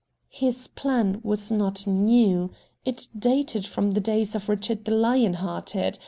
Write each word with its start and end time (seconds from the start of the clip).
His 0.31 0.67
plan 0.67 1.19
was 1.21 1.51
not 1.51 1.85
new. 1.85 2.49
It 2.83 3.07
dated 3.15 3.67
from 3.67 3.91
the 3.91 3.99
days 4.01 4.33
of 4.33 4.49
Richard 4.49 4.85
the 4.85 4.95
Lion 4.95 5.35
hearted. 5.35 5.99